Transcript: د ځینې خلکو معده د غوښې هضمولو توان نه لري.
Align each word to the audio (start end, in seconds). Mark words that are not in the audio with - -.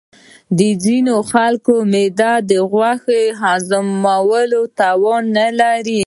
د 0.57 0.59
ځینې 0.83 1.15
خلکو 1.31 1.73
معده 1.91 2.31
د 2.49 2.51
غوښې 2.71 3.23
هضمولو 3.41 4.61
توان 4.79 5.23
نه 5.37 5.47
لري. 5.59 5.99